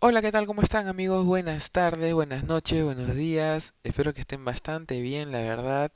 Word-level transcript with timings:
Hola, 0.00 0.22
¿qué 0.22 0.30
tal? 0.30 0.46
¿Cómo 0.46 0.62
están 0.62 0.86
amigos? 0.86 1.26
Buenas 1.26 1.72
tardes, 1.72 2.14
buenas 2.14 2.44
noches, 2.44 2.84
buenos 2.84 3.16
días. 3.16 3.74
Espero 3.82 4.14
que 4.14 4.20
estén 4.20 4.44
bastante 4.44 5.00
bien, 5.00 5.32
la 5.32 5.40
verdad. 5.40 5.90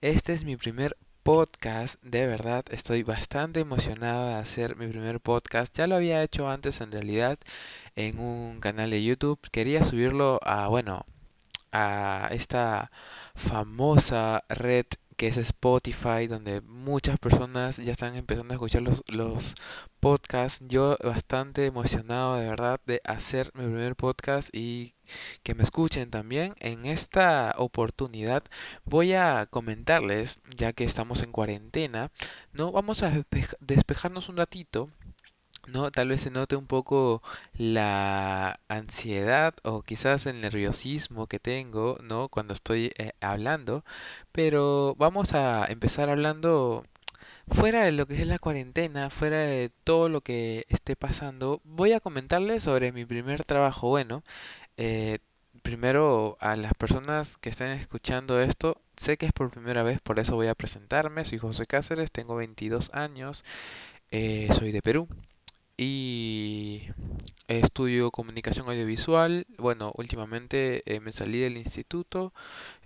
Este 0.00 0.32
es 0.32 0.44
mi 0.44 0.56
primer 0.56 0.96
podcast, 1.24 2.00
de 2.02 2.26
verdad. 2.28 2.64
Estoy 2.70 3.02
bastante 3.02 3.58
emocionado 3.58 4.28
de 4.28 4.34
hacer 4.34 4.76
mi 4.76 4.86
primer 4.86 5.20
podcast. 5.20 5.76
Ya 5.76 5.88
lo 5.88 5.96
había 5.96 6.22
hecho 6.22 6.48
antes 6.48 6.80
en 6.80 6.92
realidad 6.92 7.36
en 7.96 8.20
un 8.20 8.60
canal 8.60 8.90
de 8.90 9.02
YouTube. 9.02 9.40
Quería 9.50 9.82
subirlo 9.82 10.38
a, 10.44 10.68
bueno, 10.68 11.04
a 11.72 12.28
esta 12.32 12.92
famosa 13.34 14.44
red 14.48 14.86
que 15.18 15.26
es 15.26 15.36
Spotify, 15.36 16.28
donde 16.28 16.60
muchas 16.62 17.18
personas 17.18 17.78
ya 17.78 17.90
están 17.90 18.14
empezando 18.14 18.54
a 18.54 18.56
escuchar 18.56 18.82
los, 18.82 19.02
los 19.08 19.56
podcasts. 19.98 20.64
Yo 20.68 20.96
bastante 21.02 21.66
emocionado 21.66 22.36
de 22.36 22.48
verdad 22.48 22.80
de 22.86 23.00
hacer 23.04 23.50
mi 23.54 23.64
primer 23.64 23.96
podcast 23.96 24.48
y 24.52 24.94
que 25.42 25.56
me 25.56 25.64
escuchen 25.64 26.10
también. 26.10 26.54
En 26.60 26.86
esta 26.86 27.52
oportunidad 27.58 28.44
voy 28.84 29.14
a 29.14 29.46
comentarles, 29.46 30.38
ya 30.56 30.72
que 30.72 30.84
estamos 30.84 31.24
en 31.24 31.32
cuarentena, 31.32 32.12
¿no? 32.52 32.70
Vamos 32.70 33.02
a 33.02 33.12
despejarnos 33.58 34.28
un 34.28 34.36
ratito 34.36 34.88
¿no? 35.68 35.90
Tal 35.90 36.08
vez 36.08 36.22
se 36.22 36.30
note 36.30 36.56
un 36.56 36.66
poco 36.66 37.22
la 37.56 38.60
ansiedad 38.68 39.54
o 39.62 39.82
quizás 39.82 40.26
el 40.26 40.40
nerviosismo 40.40 41.26
que 41.26 41.38
tengo, 41.38 41.98
¿no? 42.02 42.28
Cuando 42.28 42.54
estoy 42.54 42.92
eh, 42.98 43.12
hablando, 43.20 43.84
pero 44.32 44.94
vamos 44.98 45.34
a 45.34 45.66
empezar 45.66 46.08
hablando 46.10 46.84
fuera 47.48 47.84
de 47.84 47.92
lo 47.92 48.06
que 48.06 48.14
es 48.14 48.26
la 48.26 48.38
cuarentena, 48.38 49.10
fuera 49.10 49.38
de 49.38 49.70
todo 49.84 50.08
lo 50.08 50.20
que 50.20 50.64
esté 50.68 50.96
pasando. 50.96 51.60
Voy 51.64 51.92
a 51.92 52.00
comentarles 52.00 52.62
sobre 52.64 52.92
mi 52.92 53.04
primer 53.04 53.44
trabajo. 53.44 53.88
Bueno, 53.88 54.22
eh, 54.76 55.18
primero 55.62 56.36
a 56.40 56.56
las 56.56 56.74
personas 56.74 57.36
que 57.38 57.50
estén 57.50 57.68
escuchando 57.72 58.40
esto, 58.40 58.80
sé 58.96 59.16
que 59.16 59.26
es 59.26 59.32
por 59.32 59.50
primera 59.50 59.82
vez, 59.82 60.00
por 60.00 60.18
eso 60.18 60.34
voy 60.36 60.48
a 60.48 60.54
presentarme. 60.54 61.24
Soy 61.24 61.38
José 61.38 61.66
Cáceres, 61.66 62.10
tengo 62.12 62.36
22 62.36 62.90
años, 62.94 63.44
eh, 64.10 64.48
soy 64.52 64.72
de 64.72 64.82
Perú 64.82 65.08
y 65.78 66.82
estudio 67.46 68.10
comunicación 68.10 68.68
audiovisual. 68.68 69.46
Bueno, 69.58 69.92
últimamente 69.96 70.82
eh, 70.86 71.00
me 71.00 71.12
salí 71.12 71.38
del 71.40 71.56
instituto. 71.56 72.34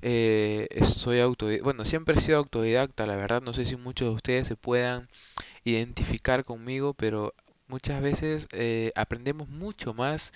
eh, 0.03 0.69
soy 0.84 1.21
autodidacta. 1.21 1.65
Bueno, 1.65 1.84
siempre 1.84 2.17
he 2.17 2.21
sido 2.21 2.39
autodidacta, 2.39 3.07
la 3.07 3.17
verdad. 3.17 3.43
No 3.43 3.55
sé 3.55 3.65
si 3.65 3.77
muchos 3.77 4.09
de 4.09 4.15
ustedes 4.15 4.47
se 4.47 4.57
puedan 4.57 5.09
identificar 5.65 6.45
conmigo, 6.45 6.95
pero 6.95 7.34
muchas 7.67 8.03
veces 8.03 8.47
eh, 8.53 8.93
aprendemos 8.95 9.49
mucho 9.49 9.95
más 9.95 10.33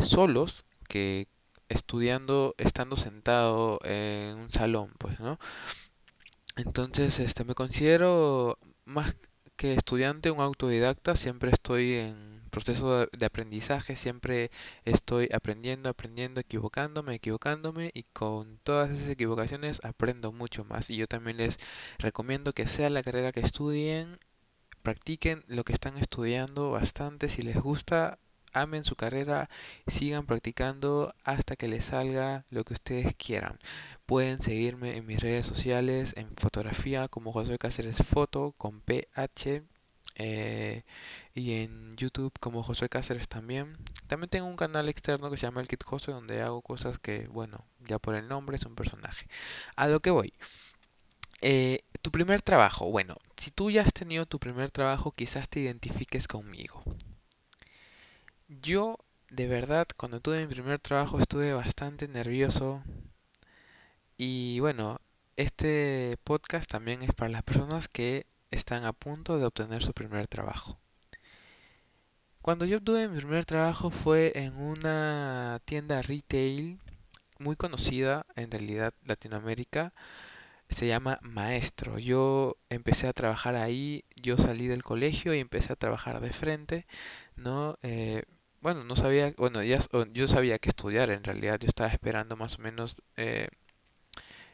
solos 0.00 0.64
que 0.88 1.28
estudiando, 1.68 2.54
estando 2.58 2.96
sentado 2.96 3.78
en 3.84 4.38
un 4.38 4.50
salón, 4.50 4.92
pues, 4.98 5.20
¿no? 5.20 5.38
Entonces, 6.56 7.18
este, 7.20 7.44
me 7.44 7.54
considero 7.54 8.58
más 8.84 9.14
que 9.58 9.74
estudiante, 9.74 10.30
un 10.30 10.40
autodidacta, 10.40 11.16
siempre 11.16 11.50
estoy 11.50 11.94
en 11.94 12.38
proceso 12.48 13.06
de, 13.06 13.26
aprendizaje, 13.26 13.96
siempre 13.96 14.50
estoy 14.84 15.28
aprendiendo, 15.34 15.90
aprendiendo, 15.90 16.40
equivocándome, 16.40 17.16
equivocándome 17.16 17.90
y 17.92 18.04
con 18.04 18.58
todas 18.62 18.90
esas 18.90 19.08
equivocaciones 19.10 19.80
aprendo 19.84 20.32
mucho 20.32 20.64
más. 20.64 20.90
Y 20.90 20.96
yo 20.96 21.06
también 21.06 21.38
les 21.38 21.58
recomiendo 21.98 22.52
que 22.52 22.66
sea 22.68 22.88
la 22.88 23.02
carrera 23.02 23.32
que 23.32 23.40
estudien, 23.40 24.18
practiquen 24.82 25.44
lo 25.48 25.64
que 25.64 25.72
están 25.72 25.96
estudiando 25.96 26.70
bastante, 26.70 27.28
si 27.28 27.42
les 27.42 27.56
gusta, 27.56 28.18
amen 28.52 28.84
su 28.84 28.96
carrera, 28.96 29.48
sigan 29.86 30.26
practicando 30.26 31.14
hasta 31.24 31.56
que 31.56 31.68
les 31.68 31.86
salga 31.86 32.44
lo 32.50 32.64
que 32.64 32.74
ustedes 32.74 33.14
quieran. 33.16 33.58
Pueden 34.06 34.40
seguirme 34.42 34.96
en 34.96 35.06
mis 35.06 35.20
redes 35.20 35.46
sociales, 35.46 36.14
en 36.16 36.28
fotografía 36.36 37.08
como 37.08 37.32
Josué 37.32 37.58
Cáceres 37.58 37.98
Foto 37.98 38.52
con 38.58 38.80
PH. 38.80 39.62
eh, 40.16 40.82
y 41.34 41.52
en 41.62 41.96
YouTube 41.96 42.32
como 42.40 42.62
Josué 42.62 42.88
Cáceres 42.88 43.28
también. 43.28 43.76
También 44.08 44.30
tengo 44.30 44.46
un 44.46 44.56
canal 44.56 44.88
externo 44.88 45.30
que 45.30 45.36
se 45.36 45.46
llama 45.46 45.60
El 45.60 45.68
Kit 45.68 45.84
Josué 45.84 46.14
donde 46.14 46.42
hago 46.42 46.62
cosas 46.62 46.98
que, 46.98 47.28
bueno, 47.28 47.64
ya 47.80 47.98
por 47.98 48.14
el 48.16 48.28
nombre 48.28 48.56
es 48.56 48.64
un 48.66 48.74
personaje. 48.74 49.26
A 49.76 49.86
lo 49.88 50.00
que 50.00 50.10
voy. 50.10 50.32
Eh, 51.40 51.80
tu 52.02 52.10
primer 52.10 52.42
trabajo. 52.42 52.90
Bueno, 52.90 53.16
si 53.36 53.50
tú 53.50 53.70
ya 53.70 53.82
has 53.82 53.92
tenido 53.92 54.26
tu 54.26 54.38
primer 54.38 54.70
trabajo, 54.70 55.12
quizás 55.12 55.48
te 55.48 55.60
identifiques 55.60 56.26
conmigo. 56.28 56.82
Yo, 58.48 58.98
de 59.30 59.46
verdad, 59.46 59.86
cuando 59.96 60.20
tuve 60.20 60.40
mi 60.40 60.46
primer 60.46 60.78
trabajo 60.78 61.20
estuve 61.20 61.52
bastante 61.52 62.08
nervioso 62.08 62.82
y 64.16 64.58
bueno, 64.60 65.00
este 65.36 66.16
podcast 66.24 66.70
también 66.70 67.02
es 67.02 67.14
para 67.14 67.30
las 67.30 67.42
personas 67.42 67.88
que 67.88 68.26
están 68.50 68.84
a 68.84 68.92
punto 68.92 69.38
de 69.38 69.46
obtener 69.46 69.82
su 69.82 69.92
primer 69.92 70.26
trabajo. 70.28 70.78
Cuando 72.40 72.64
yo 72.64 72.78
obtuve 72.78 73.08
mi 73.08 73.18
primer 73.18 73.44
trabajo 73.44 73.90
fue 73.90 74.32
en 74.34 74.56
una 74.56 75.60
tienda 75.64 76.00
retail 76.02 76.80
muy 77.38 77.56
conocida 77.56 78.26
en 78.34 78.50
realidad 78.50 78.94
Latinoamérica, 79.04 79.92
se 80.70 80.86
llama 80.86 81.18
Maestro. 81.22 81.98
Yo 81.98 82.56
empecé 82.70 83.08
a 83.08 83.12
trabajar 83.12 83.56
ahí, 83.56 84.04
yo 84.16 84.38
salí 84.38 84.66
del 84.68 84.82
colegio 84.82 85.34
y 85.34 85.40
empecé 85.40 85.72
a 85.72 85.76
trabajar 85.76 86.20
de 86.20 86.32
frente, 86.32 86.86
¿no? 87.36 87.76
Eh, 87.82 88.24
bueno, 88.60 88.84
no 88.84 88.96
sabía, 88.96 89.32
bueno, 89.36 89.62
ya, 89.62 89.80
yo 90.12 90.28
sabía 90.28 90.58
que 90.58 90.68
estudiar 90.70 91.10
en 91.10 91.24
realidad, 91.24 91.58
yo 91.60 91.68
estaba 91.68 91.90
esperando 91.90 92.36
más 92.36 92.58
o 92.58 92.62
menos 92.62 92.96
eh, 93.16 93.48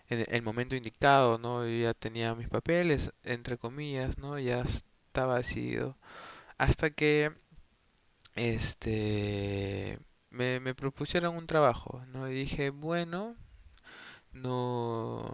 en 0.09 0.25
el 0.29 0.43
momento 0.43 0.77
indicado, 0.77 1.39
¿no? 1.39 1.65
Yo 1.67 1.85
ya 1.85 1.95
tenía 1.95 2.35
mis 2.35 2.49
papeles, 2.49 3.13
entre 3.23 3.59
comillas, 3.59 4.19
¿no? 4.19 4.39
Ya 4.39 4.61
estaba 4.63 5.37
decidido. 5.39 5.97
Hasta 6.59 6.91
que, 6.91 7.33
este, 8.35 9.99
me, 10.31 10.61
me 10.61 10.75
propusieron 10.75 11.37
un 11.37 11.47
trabajo, 11.47 12.05
¿no? 12.09 12.29
Y 12.29 12.35
dije, 12.35 12.71
bueno, 12.71 13.37
no, 14.33 15.25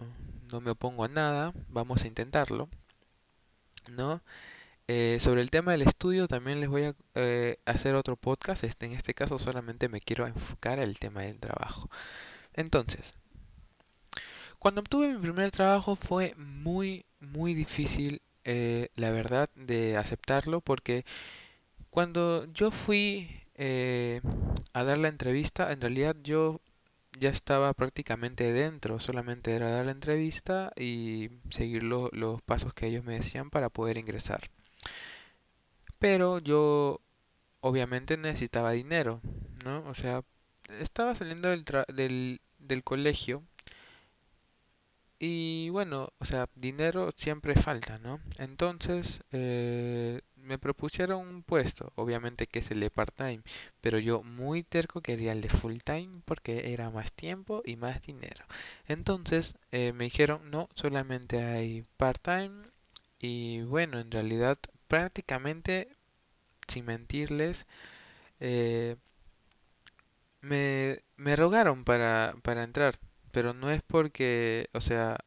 no 0.51 0.61
me 0.61 0.71
opongo 0.71 1.05
a 1.05 1.09
nada, 1.09 1.53
vamos 1.69 2.03
a 2.03 2.07
intentarlo, 2.07 2.69
¿no? 3.91 4.21
Eh, 4.87 5.17
sobre 5.21 5.41
el 5.41 5.49
tema 5.51 5.71
del 5.71 5.83
estudio 5.83 6.27
también 6.27 6.59
les 6.59 6.69
voy 6.69 6.83
a 6.83 6.95
eh, 7.15 7.57
hacer 7.65 7.95
otro 7.95 8.17
podcast, 8.17 8.63
este, 8.63 8.85
en 8.87 8.93
este 8.93 9.13
caso 9.13 9.39
solamente 9.39 9.89
me 9.89 10.01
quiero 10.01 10.27
enfocar 10.27 10.79
al 10.79 10.99
tema 10.99 11.21
del 11.21 11.39
trabajo. 11.39 11.89
Entonces, 12.53 13.13
Cuando 14.59 14.81
obtuve 14.81 15.13
mi 15.13 15.19
primer 15.21 15.51
trabajo 15.51 15.95
fue 15.95 16.35
muy, 16.37 17.05
muy 17.19 17.53
difícil, 17.53 18.21
eh, 18.43 18.89
la 18.95 19.11
verdad, 19.11 19.49
de 19.55 19.97
aceptarlo 19.97 20.61
porque 20.61 21.05
cuando 21.91 22.45
yo 22.53 22.71
fui 22.71 23.29
a 24.73 24.83
dar 24.83 24.97
la 24.97 25.07
entrevista, 25.09 25.71
en 25.71 25.81
realidad 25.81 26.15
yo 26.23 26.61
ya 27.19 27.29
estaba 27.29 27.73
prácticamente 27.73 28.53
dentro, 28.53 28.99
solamente 28.99 29.53
era 29.55 29.71
dar 29.71 29.85
la 29.85 29.91
entrevista 29.91 30.71
y 30.77 31.29
seguir 31.49 31.83
lo- 31.83 32.09
los 32.13 32.41
pasos 32.41 32.73
que 32.73 32.87
ellos 32.87 33.03
me 33.03 33.13
decían 33.15 33.49
para 33.49 33.69
poder 33.69 33.97
ingresar. 33.97 34.41
Pero 35.99 36.39
yo 36.39 36.99
obviamente 37.61 38.17
necesitaba 38.17 38.71
dinero, 38.71 39.21
¿no? 39.65 39.83
O 39.87 39.95
sea, 39.95 40.23
estaba 40.79 41.15
saliendo 41.15 41.49
del, 41.49 41.65
tra- 41.65 41.87
del, 41.87 42.41
del 42.59 42.83
colegio 42.83 43.43
Y 45.23 45.69
bueno, 45.69 46.09
o 46.19 46.25
sea, 46.25 46.47
dinero 46.55 47.11
siempre 47.15 47.53
falta, 47.55 47.99
¿no? 47.99 48.19
Entonces, 48.39 49.21
eh, 49.31 50.21
me 50.35 50.57
propusieron 50.57 51.19
un 51.27 51.43
puesto, 51.43 51.91
obviamente 51.95 52.47
que 52.47 52.57
es 52.59 52.71
el 52.71 52.79
de 52.79 52.89
part-time, 52.89 53.41
pero 53.81 53.99
yo 53.99 54.23
muy 54.23 54.63
terco 54.63 55.01
quería 55.01 55.33
el 55.33 55.41
de 55.41 55.49
full-time 55.49 56.21
porque 56.25 56.73
era 56.73 56.89
más 56.89 57.11
tiempo 57.13 57.61
y 57.65 57.75
más 57.75 58.01
dinero. 58.01 58.45
Entonces, 58.87 59.57
eh, 59.71 59.93
me 59.93 60.05
dijeron, 60.05 60.49
no, 60.49 60.69
solamente 60.73 61.43
hay 61.43 61.85
part-time 61.97 62.63
y 63.21 63.61
bueno, 63.63 63.99
en 63.99 64.11
realidad 64.11 64.57
prácticamente, 64.87 65.89
sin 66.67 66.85
mentirles, 66.85 67.67
eh, 68.39 68.97
me, 70.41 70.99
me 71.17 71.35
rogaron 71.35 71.83
para, 71.83 72.35
para 72.43 72.63
entrar, 72.63 72.95
pero 73.31 73.53
no 73.53 73.69
es 73.71 73.81
porque, 73.83 74.69
o 74.73 74.81
sea, 74.81 75.17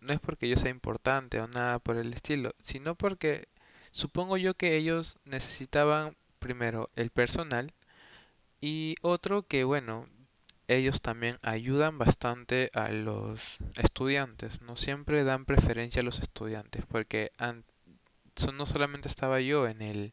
no 0.00 0.12
es 0.12 0.20
porque 0.20 0.48
yo 0.48 0.56
sea 0.56 0.70
importante 0.70 1.40
o 1.40 1.48
nada 1.48 1.78
por 1.78 1.96
el 1.96 2.12
estilo, 2.14 2.52
sino 2.62 2.94
porque 2.96 3.48
supongo 3.92 4.36
yo 4.36 4.54
que 4.54 4.76
ellos 4.76 5.18
necesitaban 5.24 6.16
primero 6.38 6.90
el 6.96 7.10
personal 7.10 7.72
y 8.60 8.96
otro 9.02 9.42
que 9.44 9.64
bueno, 9.64 10.06
ellos 10.68 11.00
también 11.00 11.38
ayudan 11.42 11.98
bastante 11.98 12.70
a 12.74 12.88
los 12.88 13.58
estudiantes, 13.76 14.62
no 14.62 14.76
siempre 14.76 15.24
dan 15.24 15.44
preferencia 15.44 16.02
a 16.02 16.04
los 16.04 16.18
estudiantes, 16.18 16.84
porque 16.86 17.32
no 18.52 18.66
solamente 18.66 19.08
estaba 19.08 19.40
yo 19.40 19.66
en 19.68 19.82
el 19.82 20.12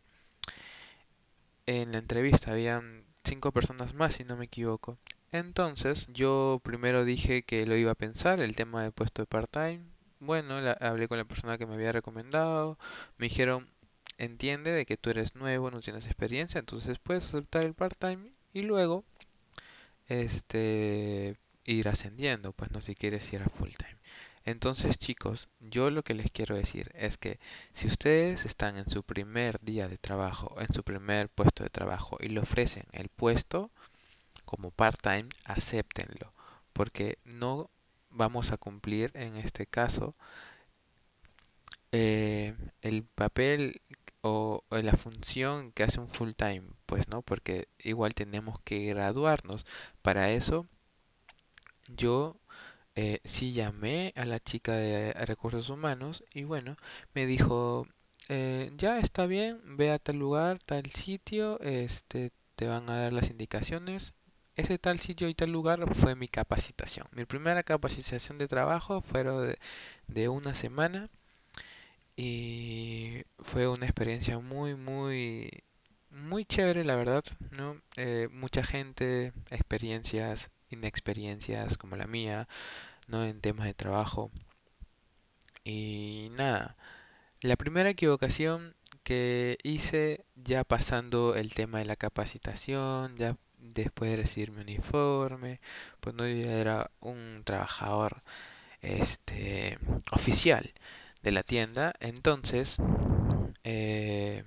en 1.66 1.94
la 1.94 2.00
entrevista, 2.00 2.52
habían 2.52 3.06
cinco 3.24 3.52
personas 3.52 3.94
más, 3.94 4.16
si 4.16 4.24
no 4.26 4.36
me 4.36 4.46
equivoco. 4.46 4.98
Entonces, 5.32 6.08
yo 6.12 6.62
primero 6.64 7.06
dije 7.06 7.44
que 7.44 7.66
lo 7.66 7.76
iba 7.76 7.92
a 7.92 7.96
pensar, 7.96 8.40
el 8.42 8.56
tema 8.56 8.84
de 8.84 8.92
puesto 8.92 9.22
de 9.22 9.28
part-time. 9.28 9.82
Bueno, 10.20 10.56
hablé 10.82 11.08
con 11.08 11.18
la 11.18 11.26
persona 11.26 11.58
que 11.58 11.66
me 11.66 11.74
había 11.76 11.92
recomendado. 11.92 12.78
Me 13.18 13.30
dijeron, 13.30 13.70
entiende 14.18 14.72
de 14.72 14.86
que 14.86 14.98
tú 14.98 15.10
eres 15.10 15.36
nuevo, 15.36 15.72
no 15.72 15.82
tienes 15.82 16.06
experiencia, 16.06 16.60
entonces 16.60 17.00
puedes 17.00 17.26
aceptar 17.26 17.64
el 17.64 17.74
part-time 17.74 18.32
y 18.54 18.64
luego 18.64 19.06
este 20.08 21.38
ir 21.66 21.88
ascendiendo, 21.88 22.52
pues 22.54 22.72
no 22.72 22.82
si 22.82 22.96
quieres 22.96 23.32
ir 23.34 23.42
a 23.42 23.50
full-time. 23.50 23.98
Entonces, 24.46 24.98
chicos, 24.98 25.48
yo 25.60 25.90
lo 25.90 26.04
que 26.04 26.14
les 26.14 26.30
quiero 26.32 26.56
decir 26.56 26.92
es 26.96 27.18
que 27.18 27.40
si 27.72 27.88
ustedes 27.88 28.46
están 28.46 28.76
en 28.78 28.90
su 28.90 29.04
primer 29.04 29.60
día 29.62 29.88
de 29.88 29.98
trabajo, 29.98 30.60
en 30.60 30.68
su 30.74 30.84
primer 30.84 31.30
puesto 31.30 31.64
de 31.64 31.70
trabajo 31.70 32.18
y 32.20 32.28
le 32.28 32.42
ofrecen 32.42 32.84
el 32.92 33.08
puesto 33.10 33.72
como 34.46 34.72
part-time, 34.72 35.30
acéptenlo, 35.46 36.34
porque 36.74 37.20
no 37.24 37.70
vamos 38.10 38.52
a 38.52 38.58
cumplir 38.58 39.12
en 39.16 39.38
este 39.38 39.66
caso 39.66 40.16
eh, 41.92 42.56
el 42.82 43.04
papel 43.04 43.82
o, 44.22 44.64
o, 44.70 44.78
la 44.78 44.96
función 44.98 45.72
que 45.72 45.84
hace 45.84 46.00
un 46.00 46.10
full 46.10 46.32
time, 46.32 46.64
pues 46.94 47.08
no, 47.08 47.24
porque 47.24 47.70
igual 47.80 48.14
tenemos 48.14 48.60
que 48.62 48.86
graduarnos. 48.86 49.66
Para 50.04 50.30
eso 50.30 50.68
yo 51.88 52.38
eh, 52.94 53.20
sí 53.24 53.52
llamé 53.52 54.14
a 54.16 54.26
la 54.26 54.40
chica 54.40 54.74
de 54.74 55.12
recursos 55.14 55.72
humanos 55.72 56.24
y 56.36 56.44
bueno, 56.44 56.78
me 57.16 57.26
dijo, 57.26 57.88
eh, 58.30 58.72
ya 58.78 59.00
está 59.00 59.26
bien, 59.26 59.60
ve 59.76 59.90
a 59.92 59.98
tal 59.98 60.18
lugar, 60.18 60.60
tal 60.60 60.86
sitio, 60.92 61.60
este, 61.62 62.32
te 62.56 62.68
van 62.68 62.88
a 62.92 63.00
dar 63.02 63.14
las 63.14 63.32
indicaciones. 63.32 64.14
Ese 64.56 64.78
tal 64.78 65.00
sitio 65.00 65.28
y 65.30 65.34
tal 65.34 65.52
lugar 65.52 65.96
fue 65.96 66.16
mi 66.16 66.28
capacitación. 66.28 67.08
Mi 67.12 67.26
primera 67.26 67.64
capacitación 67.64 68.38
de 68.38 68.48
trabajo 68.48 69.02
fue 69.02 69.24
de, 69.24 69.58
de 70.06 70.30
una 70.30 70.54
semana 70.54 71.10
y 72.16 73.24
fue 73.40 73.68
una 73.68 73.86
experiencia 73.88 74.38
muy, 74.38 74.76
muy, 74.76 75.64
muy 76.14 76.46
chévere, 76.46 76.84
la 76.84 76.96
verdad, 76.96 77.24
¿no? 77.52 77.82
Eh, 77.98 78.30
mucha 78.32 78.64
gente, 78.64 79.34
experiencias, 79.50 80.52
inexperiencias 80.70 81.78
como 81.78 81.96
la 81.98 82.08
mía, 82.08 82.48
¿no? 83.08 83.24
En 83.26 83.42
temas 83.42 83.66
de 83.66 83.74
trabajo. 83.74 84.32
Y 85.64 86.30
nada, 86.34 86.76
la 87.42 87.56
primera 87.56 87.90
equivocación 87.90 88.76
que 89.04 89.58
hice 89.64 90.26
ya 90.36 90.64
pasando 90.64 91.36
el 91.36 91.54
tema 91.54 91.80
de 91.80 91.86
la 91.86 91.96
capacitación, 91.96 93.16
ya 93.18 93.38
después 93.58 94.12
de 94.12 94.18
recibir 94.18 94.52
mi 94.52 94.62
uniforme, 94.62 95.60
pues 96.00 96.16
no 96.16 96.28
yo 96.28 96.50
era 96.50 96.92
un 97.00 97.42
trabajador 97.46 98.24
este 98.82 99.78
oficial 100.12 100.74
de 101.24 101.32
la 101.32 101.44
tienda, 101.44 101.94
entonces 102.00 102.78
eh, 103.64 104.44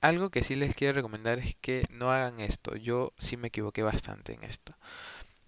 algo 0.00 0.30
que 0.30 0.42
sí 0.42 0.54
les 0.54 0.74
quiero 0.74 0.94
recomendar 0.94 1.38
es 1.38 1.56
que 1.60 1.86
no 1.90 2.10
hagan 2.10 2.40
esto. 2.40 2.76
Yo 2.76 3.12
sí 3.18 3.36
me 3.36 3.48
equivoqué 3.48 3.82
bastante 3.82 4.32
en 4.34 4.44
esto. 4.44 4.74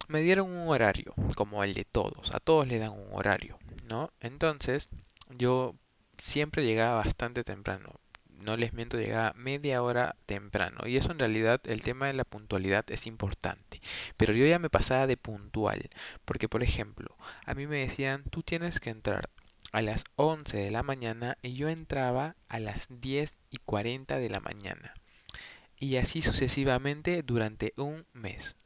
Me 0.09 0.21
dieron 0.21 0.51
un 0.51 0.69
horario, 0.69 1.15
como 1.37 1.65
el 1.65 1.75
de 1.75 1.85
todos. 1.85 2.35
A 2.35 2.41
todos 2.41 2.69
le 2.69 2.79
dan 2.79 2.91
un 2.91 3.09
horario, 3.13 3.59
¿no? 3.89 4.11
Entonces, 4.21 4.91
yo 5.31 5.77
siempre 6.19 6.65
llegaba 6.65 6.97
bastante 6.97 7.45
temprano. 7.45 7.95
No 8.29 8.57
les 8.57 8.73
miento, 8.73 8.99
llegaba 8.99 9.33
media 9.37 9.83
hora 9.83 10.17
temprano. 10.27 10.81
Y 10.87 10.97
eso 10.97 11.13
en 11.13 11.21
realidad, 11.21 11.61
el 11.65 11.83
tema 11.83 12.09
de 12.09 12.15
la 12.15 12.25
puntualidad 12.25 12.85
es 12.91 13.07
importante. 13.07 13.81
Pero 14.17 14.35
yo 14.35 14.45
ya 14.45 14.59
me 14.59 14.69
pasaba 14.69 15.07
de 15.07 15.17
puntual. 15.17 15.89
Porque, 16.25 16.49
por 16.49 16.63
ejemplo, 16.63 17.17
a 17.47 17.55
mí 17.55 17.67
me 17.67 17.77
decían, 17.77 18.25
tú 18.31 18.43
tienes 18.43 18.81
que 18.81 18.91
entrar 18.91 19.31
a 19.73 19.83
las 19.83 20.05
11 20.17 20.57
de 20.59 20.71
la 20.71 20.83
mañana 20.83 21.39
y 21.43 21.55
yo 21.55 21.69
entraba 21.69 22.37
a 22.49 22.61
las 22.61 22.87
10 22.89 23.39
y 23.51 23.57
40 23.59 24.19
de 24.19 24.31
la 24.31 24.41
mañana. 24.41 24.95
Y 25.77 25.97
así 25.97 26.23
sucesivamente 26.23 27.23
durante 27.23 27.73
un 27.77 28.07
mes. 28.13 28.57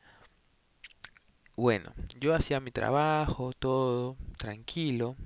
Bueno, 1.56 1.94
yo 2.20 2.35
hacía 2.35 2.61
mi 2.61 2.70
trabajo, 2.70 3.53
todo 3.55 4.17
tranquilo, 4.37 5.17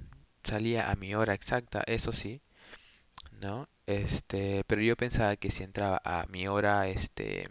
salía 0.45 0.91
a 0.91 0.97
mi 0.97 1.15
hora 1.15 1.35
exacta, 1.35 1.83
eso 1.87 2.13
sí, 2.13 2.41
¿no? 3.43 3.69
Este, 3.87 4.63
pero 4.69 4.83
yo 4.83 4.97
pensaba 4.97 5.37
que 5.37 5.51
si 5.51 5.65
entraba 5.65 6.01
a 6.05 6.27
mi 6.29 6.47
hora, 6.47 6.87
este, 6.89 7.49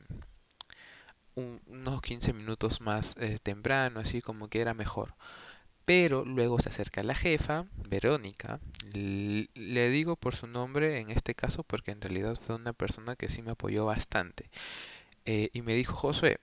unos 1.36 2.02
15 2.02 2.34
minutos 2.34 2.82
más 2.82 3.16
eh, 3.18 3.40
temprano, 3.42 4.00
así 4.00 4.22
como 4.22 4.48
que 4.48 4.62
era 4.62 4.74
mejor. 4.74 5.16
Pero 5.90 6.24
luego 6.24 6.60
se 6.60 6.70
acerca 6.70 7.02
la 7.02 7.16
jefa, 7.16 7.66
Verónica, 7.90 8.60
le 8.94 9.90
digo 9.90 10.16
por 10.18 10.36
su 10.36 10.46
nombre 10.46 11.00
en 11.00 11.10
este 11.10 11.34
caso 11.34 11.64
porque 11.64 11.90
en 11.90 12.00
realidad 12.00 12.38
fue 12.40 12.58
una 12.58 12.74
persona 12.74 13.16
que 13.16 13.28
sí 13.28 13.42
me 13.42 13.54
apoyó 13.54 13.86
bastante. 13.88 14.52
Eh, 15.26 15.50
y 15.52 15.64
me 15.64 15.74
dijo, 15.74 15.96
Josué, 15.96 16.38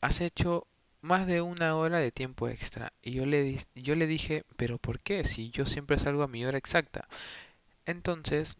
has 0.00 0.20
hecho 0.20 0.66
más 1.02 1.28
de 1.28 1.40
una 1.40 1.76
hora 1.76 2.00
de 2.00 2.10
tiempo 2.10 2.48
extra. 2.48 2.92
Y 3.00 3.12
yo 3.12 3.26
le, 3.26 3.64
yo 3.76 3.94
le 3.94 4.08
dije, 4.08 4.42
pero 4.56 4.78
¿por 4.78 4.98
qué? 4.98 5.22
Si 5.22 5.50
yo 5.50 5.66
siempre 5.66 5.96
salgo 6.00 6.24
a 6.24 6.28
mi 6.28 6.44
hora 6.44 6.58
exacta. 6.58 7.06
Entonces 7.86 8.56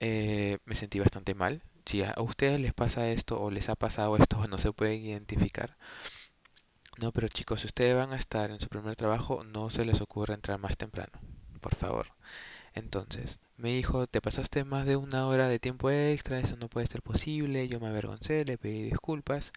eh, 0.00 0.58
me 0.66 0.74
sentí 0.74 0.98
bastante 0.98 1.34
mal. 1.34 1.62
Si 1.86 2.02
a 2.02 2.14
ustedes 2.18 2.60
les 2.60 2.74
pasa 2.74 3.08
esto 3.08 3.40
o 3.40 3.50
les 3.50 3.70
ha 3.70 3.74
pasado 3.74 4.18
esto 4.18 4.46
no 4.48 4.58
se 4.58 4.72
pueden 4.72 5.02
identificar, 5.02 5.78
no, 7.00 7.12
pero 7.12 7.28
chicos, 7.28 7.60
si 7.60 7.66
ustedes 7.66 7.96
van 7.96 8.12
a 8.12 8.16
estar 8.16 8.50
en 8.50 8.60
su 8.60 8.68
primer 8.68 8.96
trabajo, 8.96 9.44
no 9.44 9.70
se 9.70 9.84
les 9.84 10.00
ocurra 10.00 10.34
entrar 10.34 10.58
más 10.58 10.76
temprano, 10.76 11.12
por 11.60 11.74
favor. 11.74 12.08
Entonces, 12.74 13.38
me 13.58 13.70
dijo, 13.70 14.06
te 14.06 14.20
pasaste 14.20 14.64
más 14.64 14.86
de 14.86 14.96
una 14.96 15.26
hora 15.26 15.48
de 15.48 15.58
tiempo 15.58 15.90
extra, 15.90 16.38
eso 16.40 16.56
no 16.56 16.68
puede 16.68 16.86
ser 16.86 17.02
posible, 17.02 17.68
yo 17.68 17.80
me 17.80 17.88
avergoncé, 17.88 18.44
le 18.44 18.58
pedí 18.58 18.84
disculpas 18.84 19.52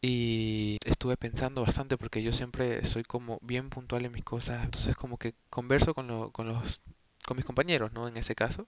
y 0.00 0.78
estuve 0.84 1.16
pensando 1.16 1.62
bastante 1.62 1.96
porque 1.98 2.22
yo 2.22 2.32
siempre 2.32 2.84
soy 2.84 3.02
como 3.02 3.38
bien 3.42 3.70
puntual 3.70 4.04
en 4.04 4.12
mis 4.12 4.24
cosas, 4.24 4.64
entonces 4.64 4.94
como 4.96 5.18
que 5.18 5.34
converso 5.50 5.94
con, 5.94 6.06
lo, 6.06 6.30
con 6.30 6.48
los 6.48 6.80
con 7.26 7.36
mis 7.36 7.46
compañeros, 7.46 7.92
¿no? 7.92 8.06
En 8.08 8.16
ese 8.16 8.34
caso 8.36 8.66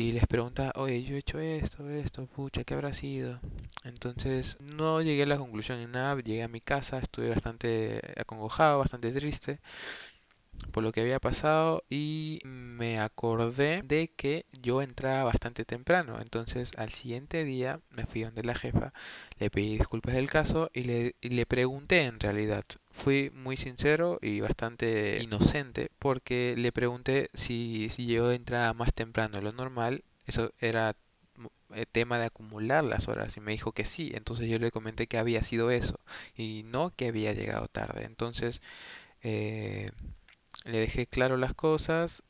y 0.00 0.12
les 0.12 0.26
pregunta, 0.26 0.72
oye, 0.76 1.02
yo 1.02 1.14
he 1.14 1.18
hecho 1.18 1.38
esto, 1.40 1.88
esto, 1.90 2.26
pucha, 2.26 2.64
¿qué 2.64 2.74
habrá 2.74 2.92
sido? 2.94 3.38
Entonces 3.84 4.56
no 4.60 5.02
llegué 5.02 5.24
a 5.24 5.26
la 5.26 5.38
conclusión 5.38 5.78
en 5.80 5.92
nada, 5.92 6.16
llegué 6.16 6.42
a 6.42 6.48
mi 6.48 6.60
casa, 6.60 6.98
estuve 6.98 7.28
bastante 7.28 8.00
acongojado, 8.16 8.78
bastante 8.78 9.12
triste 9.12 9.60
por 10.70 10.82
lo 10.82 10.92
que 10.92 11.00
había 11.00 11.18
pasado 11.20 11.84
y 11.90 12.40
me 12.44 13.00
acordé 13.00 13.82
de 13.82 14.08
que 14.08 14.46
yo 14.62 14.82
entraba 14.82 15.24
bastante 15.24 15.64
temprano. 15.64 16.18
Entonces 16.20 16.72
al 16.76 16.92
siguiente 16.92 17.44
día 17.44 17.80
me 17.90 18.06
fui 18.06 18.22
donde 18.22 18.42
la 18.42 18.54
jefa, 18.54 18.92
le 19.38 19.50
pedí 19.50 19.78
disculpas 19.78 20.14
del 20.14 20.30
caso 20.30 20.70
y 20.72 20.84
le, 20.84 21.14
le 21.20 21.46
pregunté 21.46 22.02
en 22.02 22.20
realidad. 22.20 22.64
Fui 22.90 23.30
muy 23.34 23.56
sincero 23.56 24.18
y 24.22 24.40
bastante 24.40 25.22
inocente 25.22 25.90
porque 25.98 26.54
le 26.56 26.72
pregunté 26.72 27.30
si, 27.34 27.88
si 27.90 28.06
yo 28.06 28.32
entraba 28.32 28.72
más 28.74 28.92
temprano 28.94 29.36
de 29.38 29.42
lo 29.42 29.52
normal. 29.52 30.04
Eso 30.26 30.52
era 30.60 30.96
eh, 31.74 31.86
tema 31.90 32.18
de 32.18 32.26
acumular 32.26 32.84
las 32.84 33.08
horas 33.08 33.36
y 33.36 33.40
me 33.40 33.52
dijo 33.52 33.72
que 33.72 33.84
sí. 33.84 34.12
Entonces 34.14 34.48
yo 34.48 34.58
le 34.58 34.70
comenté 34.70 35.06
que 35.06 35.18
había 35.18 35.42
sido 35.42 35.70
eso 35.70 36.00
y 36.36 36.62
no 36.66 36.90
que 36.90 37.08
había 37.08 37.32
llegado 37.32 37.68
tarde. 37.68 38.04
Entonces... 38.04 38.60
Eh, 39.22 39.90
le 40.64 40.78
dejé 40.78 41.06
claro 41.06 41.36
las 41.36 41.54
cosas 41.54 42.22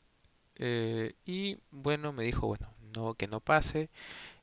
eh, 0.55 1.13
y 1.25 1.57
bueno, 1.71 2.13
me 2.13 2.23
dijo, 2.23 2.47
bueno, 2.47 2.73
no 2.95 3.15
que 3.15 3.27
no 3.27 3.39
pase 3.39 3.89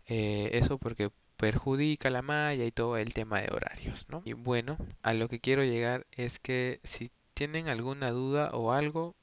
eh, 0.06 0.50
eso 0.54 0.78
porque 0.78 1.10
perjudica 1.36 2.10
la 2.10 2.22
malla 2.22 2.64
y 2.64 2.72
todo 2.72 2.96
el 2.96 3.14
tema 3.14 3.40
de 3.40 3.50
horarios, 3.54 4.06
¿no? 4.08 4.22
Y 4.24 4.32
bueno, 4.32 4.76
a 5.02 5.14
lo 5.14 5.28
que 5.28 5.40
quiero 5.40 5.62
llegar 5.62 6.06
es 6.12 6.40
que 6.40 6.80
si 6.82 7.10
tienen 7.34 7.68
alguna 7.68 8.10
duda 8.10 8.50
o 8.52 8.72
algo, 8.72 9.14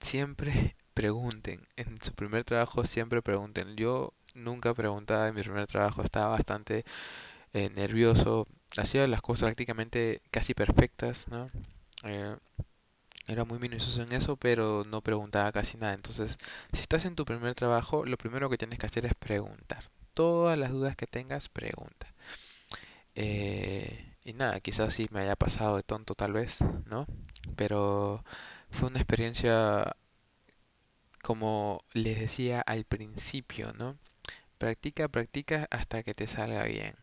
siempre 0.00 0.76
pregunten. 0.94 1.66
En 1.76 2.00
su 2.00 2.14
primer 2.14 2.44
trabajo 2.44 2.84
siempre 2.84 3.22
pregunten. 3.22 3.76
Yo 3.76 4.14
nunca 4.34 4.74
preguntaba 4.74 5.28
en 5.28 5.34
mi 5.34 5.42
primer 5.42 5.66
trabajo, 5.66 6.02
estaba 6.02 6.28
bastante 6.28 6.84
eh, 7.52 7.70
nervioso, 7.74 8.46
hacía 8.76 9.06
las 9.08 9.22
cosas 9.22 9.48
prácticamente 9.48 10.20
casi 10.30 10.54
perfectas, 10.54 11.26
¿no? 11.28 11.50
Era 13.28 13.44
muy 13.44 13.58
minucioso 13.58 14.02
en 14.02 14.12
eso, 14.12 14.36
pero 14.36 14.84
no 14.86 15.02
preguntaba 15.02 15.52
casi 15.52 15.76
nada. 15.78 15.94
Entonces, 15.94 16.38
si 16.72 16.80
estás 16.80 17.04
en 17.04 17.16
tu 17.16 17.24
primer 17.24 17.54
trabajo, 17.54 18.04
lo 18.06 18.16
primero 18.18 18.50
que 18.50 18.58
tienes 18.58 18.78
que 18.78 18.86
hacer 18.86 19.06
es 19.06 19.14
preguntar. 19.14 19.84
Todas 20.14 20.58
las 20.58 20.72
dudas 20.72 20.96
que 20.96 21.06
tengas, 21.06 21.48
pregunta. 21.48 22.12
Eh, 23.14 24.16
y 24.24 24.32
nada, 24.34 24.60
quizás 24.60 24.94
sí 24.94 25.08
me 25.10 25.20
haya 25.20 25.36
pasado 25.36 25.76
de 25.76 25.82
tonto 25.82 26.14
tal 26.14 26.32
vez, 26.32 26.60
¿no? 26.86 27.06
Pero 27.56 28.24
fue 28.70 28.88
una 28.88 28.98
experiencia, 29.00 29.96
como 31.22 31.82
les 31.92 32.18
decía 32.20 32.60
al 32.62 32.84
principio, 32.84 33.72
¿no? 33.74 33.96
practica, 34.58 35.08
practica 35.08 35.68
hasta 35.70 36.02
que 36.02 36.14
te 36.14 36.26
salga 36.26 36.64
bien, 36.64 36.96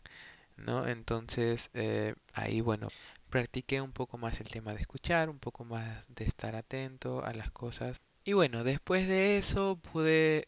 ¿no? 0.58 0.88
Entonces, 0.88 1.70
eh, 1.74 2.16
ahí, 2.34 2.62
bueno, 2.62 2.90
practiqué 3.30 3.82
un 3.82 3.92
poco 3.92 4.18
más 4.18 4.40
el 4.40 4.50
tema 4.50 4.74
de 4.74 4.82
escuchar, 4.82 5.30
un 5.30 5.40
poco 5.40 5.66
más 5.66 6.06
de 6.08 6.26
estar 6.26 6.56
atento 6.56 7.24
a 7.24 7.34
las 7.34 7.52
cosas. 7.52 8.02
Y 8.24 8.34
bueno, 8.34 8.64
después 8.64 9.08
de 9.08 9.38
eso 9.38 9.78
pude, 9.78 10.48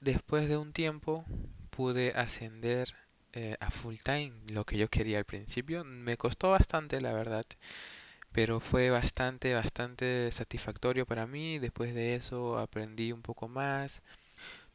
después 0.00 0.48
de 0.48 0.56
un 0.56 0.72
tiempo, 0.72 1.24
pude 1.70 2.12
ascender 2.14 2.94
eh, 3.32 3.56
a 3.60 3.70
full 3.70 3.96
time, 4.02 4.32
lo 4.48 4.64
que 4.64 4.78
yo 4.78 4.88
quería 4.88 5.18
al 5.18 5.24
principio. 5.24 5.84
Me 5.84 6.16
costó 6.16 6.50
bastante, 6.50 7.00
la 7.00 7.12
verdad, 7.12 7.44
pero 8.32 8.60
fue 8.60 8.90
bastante, 8.90 9.54
bastante 9.54 10.30
satisfactorio 10.32 11.06
para 11.06 11.26
mí. 11.26 11.58
Después 11.58 11.94
de 11.94 12.14
eso 12.14 12.58
aprendí 12.58 13.12
un 13.12 13.22
poco 13.22 13.48
más. 13.48 14.02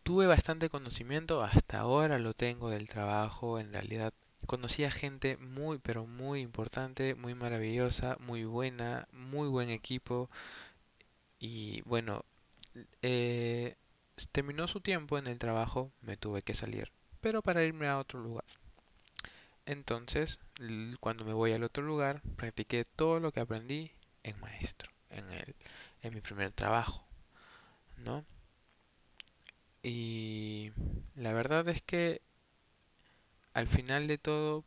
Tuve 0.03 0.27
bastante 0.27 0.69
conocimiento, 0.69 1.43
hasta 1.43 1.79
ahora 1.79 2.19
lo 2.19 2.33
tengo 2.33 2.69
del 2.69 2.87
trabajo, 2.89 3.59
en 3.59 3.73
realidad 3.73 4.13
conocí 4.47 4.83
a 4.85 4.91
gente 4.91 5.37
muy, 5.37 5.77
pero 5.77 6.07
muy 6.07 6.41
importante, 6.41 7.15
muy 7.15 7.35
maravillosa, 7.35 8.17
muy 8.19 8.45
buena, 8.45 9.07
muy 9.11 9.47
buen 9.47 9.69
equipo. 9.69 10.29
Y 11.39 11.81
bueno, 11.81 12.23
eh, 13.01 13.75
terminó 14.31 14.67
su 14.67 14.81
tiempo 14.81 15.17
en 15.17 15.27
el 15.27 15.37
trabajo, 15.37 15.91
me 16.01 16.17
tuve 16.17 16.41
que 16.41 16.55
salir, 16.55 16.91
pero 17.21 17.41
para 17.41 17.63
irme 17.63 17.87
a 17.87 17.99
otro 17.99 18.19
lugar. 18.19 18.45
Entonces, 19.65 20.39
cuando 20.99 21.25
me 21.25 21.33
voy 21.33 21.51
al 21.51 21.63
otro 21.63 21.83
lugar, 21.83 22.21
practiqué 22.37 22.85
todo 22.85 23.19
lo 23.19 23.31
que 23.31 23.41
aprendí 23.41 23.91
en 24.23 24.39
maestro, 24.39 24.89
en 25.09 25.29
el, 25.31 25.55
en 26.01 26.13
mi 26.13 26.21
primer 26.21 26.51
trabajo, 26.53 27.05
¿no? 27.97 28.25
Y 29.83 30.71
la 31.15 31.33
verdad 31.33 31.67
es 31.69 31.81
que 31.81 32.21
al 33.57 33.67
final 33.67 34.05
de 34.05 34.19
todo 34.19 34.65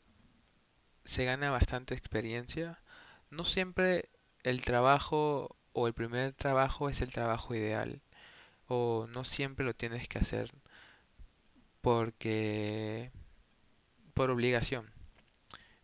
se 1.04 1.24
gana 1.24 1.52
bastante 1.52 1.94
experiencia. 1.94 2.82
No 3.30 3.44
siempre 3.44 4.08
el 4.42 4.64
trabajo 4.64 5.56
o 5.72 5.86
el 5.86 5.94
primer 5.94 6.32
trabajo 6.32 6.88
es 6.88 7.00
el 7.00 7.12
trabajo 7.12 7.54
ideal. 7.54 8.02
O 8.66 9.06
no 9.08 9.22
siempre 9.22 9.64
lo 9.64 9.74
tienes 9.74 10.08
que 10.08 10.18
hacer 10.18 10.50
porque 11.80 13.12
por 14.12 14.32
obligación. 14.32 14.90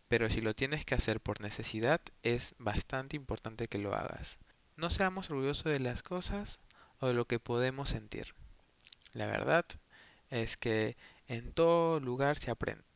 Pero 0.09 0.29
si 0.29 0.41
lo 0.41 0.53
tienes 0.53 0.83
que 0.83 0.95
hacer 0.95 1.21
por 1.21 1.39
necesidad, 1.39 2.01
es 2.23 2.55
bastante 2.57 3.15
importante 3.15 3.69
que 3.69 3.77
lo 3.77 3.95
hagas. 3.95 4.37
No 4.75 4.89
seamos 4.89 5.29
orgullosos 5.29 5.71
de 5.71 5.79
las 5.79 6.03
cosas 6.03 6.59
o 6.99 7.07
de 7.07 7.13
lo 7.13 7.23
que 7.23 7.39
podemos 7.39 7.87
sentir. 7.87 8.35
La 9.13 9.27
verdad 9.27 9.65
es 10.29 10.57
que 10.57 10.97
en 11.29 11.53
todo 11.53 12.01
lugar 12.01 12.37
se 12.37 12.51
aprende. 12.51 12.86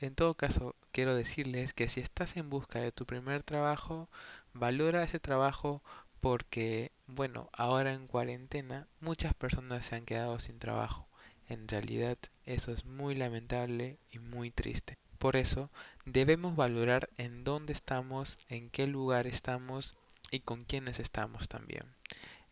En 0.00 0.14
todo 0.14 0.34
caso, 0.34 0.74
quiero 0.92 1.14
decirles 1.14 1.74
que 1.74 1.90
si 1.90 2.00
estás 2.00 2.38
en 2.38 2.48
busca 2.48 2.78
de 2.80 2.90
tu 2.90 3.04
primer 3.04 3.42
trabajo, 3.42 4.08
valora 4.54 5.02
ese 5.02 5.20
trabajo 5.20 5.82
porque, 6.20 6.90
bueno, 7.06 7.50
ahora 7.52 7.92
en 7.92 8.06
cuarentena 8.06 8.88
muchas 9.00 9.34
personas 9.34 9.84
se 9.84 9.96
han 9.96 10.06
quedado 10.06 10.38
sin 10.38 10.58
trabajo. 10.58 11.06
En 11.48 11.68
realidad 11.68 12.16
eso 12.46 12.72
es 12.72 12.86
muy 12.86 13.14
lamentable 13.14 13.98
y 14.10 14.20
muy 14.20 14.50
triste. 14.50 14.96
Por 15.18 15.36
eso 15.36 15.68
debemos 16.06 16.56
valorar 16.56 17.10
en 17.18 17.44
dónde 17.44 17.74
estamos, 17.74 18.38
en 18.48 18.70
qué 18.70 18.86
lugar 18.86 19.26
estamos 19.26 19.96
y 20.30 20.40
con 20.40 20.64
quiénes 20.64 20.98
estamos 20.98 21.46
también. 21.48 21.84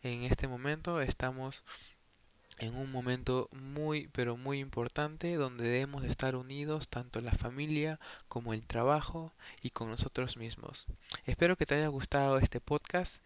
En 0.03 0.21
este 0.21 0.47
momento 0.47 1.01
estamos 1.01 1.63
en 2.59 2.75
un 2.75 2.91
momento 2.91 3.49
muy 3.51 4.09
pero 4.09 4.37
muy 4.37 4.59
importante 4.59 5.35
donde 5.35 5.63
debemos 5.63 6.03
estar 6.03 6.35
unidos 6.35 6.89
tanto 6.89 7.21
la 7.21 7.31
familia 7.31 7.99
como 8.27 8.53
el 8.53 8.65
trabajo 8.65 9.33
y 9.61 9.71
con 9.71 9.89
nosotros 9.89 10.37
mismos. 10.37 10.85
Espero 11.25 11.55
que 11.55 11.65
te 11.65 11.75
haya 11.75 11.87
gustado 11.87 12.37
este 12.37 12.59
podcast. 12.59 13.23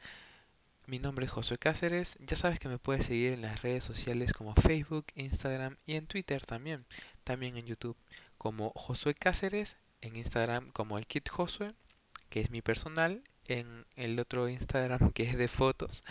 Mi 0.86 1.00
nombre 1.00 1.26
es 1.26 1.32
Josué 1.32 1.58
Cáceres. 1.58 2.18
Ya 2.20 2.36
sabes 2.38 2.60
que 2.60 2.70
me 2.70 2.78
puedes 2.78 3.06
seguir 3.06 3.34
en 3.34 3.42
las 3.42 3.62
redes 3.62 3.84
sociales 3.84 4.34
como 4.34 4.54
Facebook, 4.56 5.06
Instagram 5.16 5.78
y 5.86 5.96
en 5.96 6.08
Twitter 6.08 6.46
también. 6.46 6.86
También 7.24 7.58
en 7.58 7.66
YouTube 7.66 7.98
como 8.38 8.72
Josué 8.76 9.16
Cáceres, 9.16 9.78
en 10.02 10.16
Instagram 10.16 10.72
como 10.72 10.98
el 10.98 11.08
Kit 11.08 11.30
Josué, 11.30 11.74
que 12.30 12.42
es 12.42 12.52
mi 12.52 12.62
personal, 12.62 13.24
en 13.48 13.86
el 13.96 14.20
otro 14.20 14.48
Instagram 14.50 15.12
que 15.14 15.24
es 15.24 15.38
de 15.38 15.48
fotos 15.48 16.04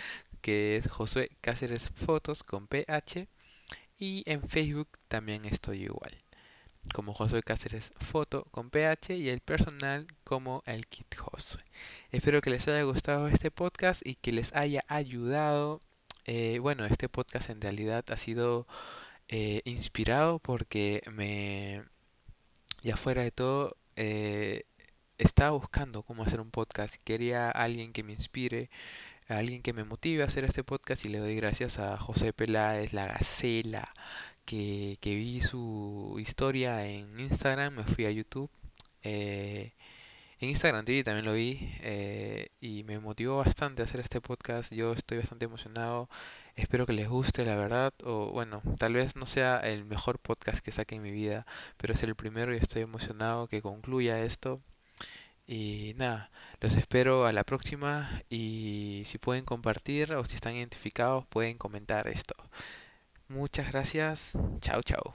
que 0.42 0.76
es 0.76 0.90
Josué 0.90 1.30
Cáceres 1.40 1.88
Fotos 1.94 2.42
con 2.42 2.66
PH. 2.66 3.28
Y 3.98 4.24
en 4.26 4.42
Facebook 4.48 4.88
también 5.08 5.44
estoy 5.44 5.84
igual, 5.84 6.22
como 6.92 7.14
Josué 7.14 7.42
Cáceres 7.42 7.92
Foto 7.98 8.44
con 8.50 8.70
PH 8.70 9.16
y 9.16 9.28
el 9.28 9.40
personal 9.40 10.06
como 10.24 10.62
el 10.66 10.86
Kit 10.88 11.16
Josué. 11.16 11.62
Espero 12.10 12.40
que 12.40 12.50
les 12.50 12.66
haya 12.68 12.82
gustado 12.82 13.28
este 13.28 13.50
podcast 13.50 14.04
y 14.04 14.16
que 14.16 14.32
les 14.32 14.52
haya 14.54 14.84
ayudado. 14.88 15.80
Eh, 16.26 16.58
bueno, 16.58 16.84
este 16.84 17.08
podcast 17.08 17.50
en 17.50 17.60
realidad 17.60 18.04
ha 18.10 18.16
sido 18.16 18.66
eh, 19.28 19.62
inspirado 19.64 20.40
porque 20.40 21.02
me, 21.12 21.84
ya 22.82 22.96
fuera 22.96 23.22
de 23.22 23.30
todo, 23.30 23.76
eh, 23.96 24.64
estaba 25.18 25.50
buscando 25.52 26.02
cómo 26.02 26.24
hacer 26.24 26.40
un 26.40 26.50
podcast. 26.50 26.96
Quería 27.04 27.50
alguien 27.50 27.92
que 27.92 28.02
me 28.02 28.12
inspire, 28.12 28.70
alguien 29.38 29.62
que 29.62 29.72
me 29.72 29.84
motive 29.84 30.22
a 30.22 30.26
hacer 30.26 30.44
este 30.44 30.64
podcast 30.64 31.04
y 31.04 31.08
le 31.08 31.18
doy 31.18 31.36
gracias 31.36 31.78
a 31.78 31.98
José 31.98 32.32
Peláez, 32.32 32.92
la 32.92 33.06
Gacela, 33.06 33.92
que, 34.44 34.98
que 35.00 35.14
vi 35.14 35.40
su 35.40 36.16
historia 36.20 36.86
en 36.86 37.18
Instagram, 37.20 37.74
me 37.74 37.84
fui 37.84 38.06
a 38.06 38.10
YouTube. 38.10 38.50
Eh, 39.02 39.72
en 40.42 40.48
Instagram 40.48 40.84
también 40.84 41.24
lo 41.24 41.34
vi 41.34 41.58
eh, 41.82 42.48
y 42.60 42.82
me 42.84 42.98
motivó 42.98 43.36
bastante 43.38 43.82
a 43.82 43.84
hacer 43.84 44.00
este 44.00 44.20
podcast. 44.20 44.72
Yo 44.72 44.92
estoy 44.92 45.18
bastante 45.18 45.44
emocionado. 45.44 46.08
Espero 46.56 46.84
que 46.84 46.92
les 46.92 47.08
guste, 47.08 47.44
la 47.44 47.54
verdad. 47.56 47.94
O 48.02 48.32
bueno, 48.32 48.60
tal 48.76 48.94
vez 48.94 49.14
no 49.14 49.26
sea 49.26 49.58
el 49.58 49.84
mejor 49.84 50.18
podcast 50.18 50.58
que 50.64 50.72
saque 50.72 50.96
en 50.96 51.02
mi 51.02 51.12
vida, 51.12 51.46
pero 51.76 51.92
es 51.94 52.02
el 52.02 52.16
primero 52.16 52.52
y 52.52 52.58
estoy 52.58 52.82
emocionado 52.82 53.46
que 53.46 53.62
concluya 53.62 54.18
esto. 54.24 54.60
Y 55.46 55.94
nada, 55.96 56.30
los 56.60 56.76
espero 56.76 57.26
a 57.26 57.32
la 57.32 57.44
próxima 57.44 58.08
y 58.30 59.02
si 59.06 59.18
pueden 59.18 59.44
compartir 59.44 60.12
o 60.14 60.24
si 60.24 60.34
están 60.36 60.54
identificados 60.54 61.26
pueden 61.26 61.58
comentar 61.58 62.08
esto. 62.08 62.34
Muchas 63.28 63.72
gracias. 63.72 64.38
Chao, 64.60 64.82
chao. 64.82 65.12